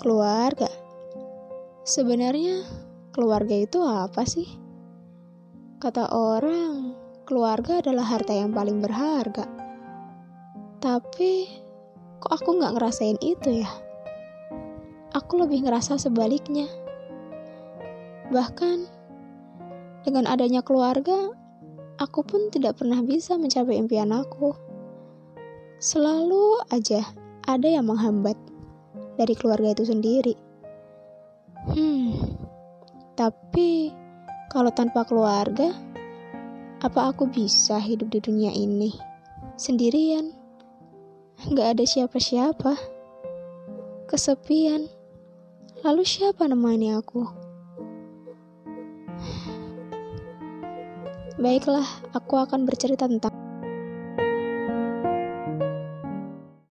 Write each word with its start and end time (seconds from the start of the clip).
Keluarga. 0.00 0.64
Sebenarnya 1.84 2.64
keluarga 3.12 3.52
itu 3.52 3.84
apa 3.84 4.24
sih? 4.24 4.48
Kata 5.76 6.08
orang, 6.16 6.96
keluarga 7.28 7.84
adalah 7.84 8.08
harta 8.08 8.32
yang 8.32 8.48
paling 8.48 8.80
berharga. 8.80 9.44
Tapi 10.80 11.52
kok 12.16 12.32
aku 12.32 12.48
nggak 12.56 12.80
ngerasain 12.80 13.20
itu 13.20 13.60
ya? 13.60 13.68
Aku 15.20 15.36
lebih 15.36 15.68
ngerasa 15.68 16.00
sebaliknya. 16.00 16.64
Bahkan 18.32 18.88
dengan 20.08 20.24
adanya 20.32 20.64
keluarga, 20.64 21.28
aku 22.00 22.24
pun 22.24 22.48
tidak 22.48 22.80
pernah 22.80 23.04
bisa 23.04 23.36
mencapai 23.36 23.76
impian 23.76 24.16
aku. 24.16 24.56
Selalu 25.76 26.64
aja 26.72 27.04
ada 27.44 27.68
yang 27.68 27.84
menghambat 27.84 28.40
dari 29.20 29.36
keluarga 29.36 29.76
itu 29.76 29.84
sendiri. 29.84 30.32
Hmm, 31.68 32.16
tapi 33.12 33.92
kalau 34.48 34.72
tanpa 34.72 35.04
keluarga, 35.04 35.76
apa 36.80 37.12
aku 37.12 37.28
bisa 37.28 37.76
hidup 37.76 38.08
di 38.08 38.24
dunia 38.24 38.48
ini 38.56 38.96
sendirian? 39.60 40.32
Gak 41.52 41.76
ada 41.76 41.84
siapa-siapa, 41.84 42.80
kesepian. 44.08 44.88
Lalu 45.84 46.04
siapa 46.04 46.48
nemani 46.48 46.92
aku? 46.96 47.24
Baiklah, 51.40 51.88
aku 52.12 52.36
akan 52.36 52.68
bercerita 52.68 53.08
tentang 53.08 53.39